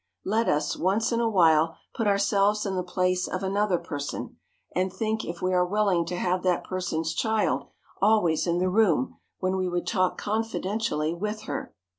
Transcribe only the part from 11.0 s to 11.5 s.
with